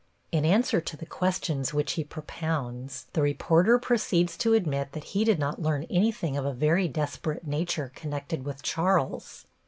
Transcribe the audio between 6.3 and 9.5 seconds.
of a very desperate nature connected with Charles.